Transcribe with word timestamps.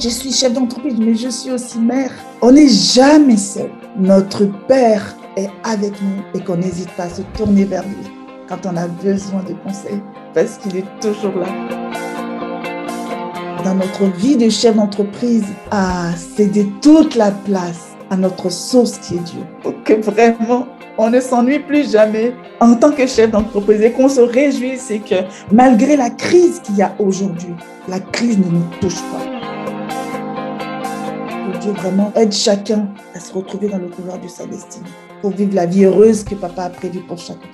je 0.00 0.08
suis 0.08 0.32
chef 0.32 0.54
d'entreprise, 0.54 0.98
mais 0.98 1.14
je 1.14 1.28
suis 1.28 1.50
aussi 1.50 1.78
mère. 1.78 2.10
On 2.40 2.52
n'est 2.52 2.68
jamais 2.68 3.36
seul. 3.36 3.70
Notre 3.98 4.46
Père 4.66 5.14
est 5.36 5.50
avec 5.62 5.92
nous 6.00 6.22
et 6.34 6.42
qu'on 6.42 6.56
n'hésite 6.56 6.90
pas 6.92 7.04
à 7.04 7.10
se 7.10 7.22
tourner 7.36 7.64
vers 7.64 7.84
lui 7.84 8.10
quand 8.48 8.64
on 8.66 8.76
a 8.76 8.88
besoin 8.88 9.42
de 9.42 9.54
conseils, 9.62 10.00
parce 10.34 10.56
qu'il 10.58 10.78
est 10.78 11.00
toujours 11.00 11.36
là. 11.36 11.46
Dans 13.62 13.74
notre 13.74 14.04
vie 14.16 14.36
de 14.36 14.48
chef 14.48 14.74
d'entreprise, 14.74 15.44
à 15.70 16.10
céder 16.16 16.66
toute 16.80 17.14
la 17.14 17.30
place 17.30 17.90
à 18.08 18.16
notre 18.16 18.50
source 18.50 18.98
qui 18.98 19.16
est 19.16 19.20
Dieu, 19.20 19.42
pour 19.62 19.74
que 19.84 19.92
vraiment 19.92 20.66
on 20.98 21.10
ne 21.10 21.20
s'ennuie 21.20 21.60
plus 21.60 21.92
jamais 21.92 22.34
en 22.58 22.74
tant 22.74 22.90
que 22.90 23.06
chef 23.06 23.30
d'entreprise 23.30 23.82
et 23.82 23.92
qu'on 23.92 24.08
se 24.08 24.20
réjouisse 24.20 24.86
c'est 24.88 24.98
que 24.98 25.14
malgré 25.52 25.96
la 25.96 26.10
crise 26.10 26.60
qu'il 26.60 26.76
y 26.76 26.82
a 26.82 26.92
aujourd'hui, 26.98 27.54
la 27.86 28.00
crise 28.00 28.38
ne 28.38 28.50
nous 28.50 28.64
touche 28.80 29.00
pas. 29.12 29.29
Dieu 31.58 31.72
vraiment 31.72 32.12
aide 32.16 32.32
chacun 32.32 32.88
à 33.14 33.20
se 33.20 33.32
retrouver 33.32 33.68
dans 33.68 33.78
le 33.78 33.88
pouvoir 33.88 34.18
de 34.18 34.28
sa 34.28 34.46
destinée 34.46 34.88
pour 35.20 35.30
vivre 35.30 35.54
la 35.54 35.66
vie 35.66 35.84
heureuse 35.84 36.24
que 36.24 36.34
papa 36.34 36.64
a 36.64 36.70
prévue 36.70 37.00
pour 37.00 37.18
chacun. 37.18 37.48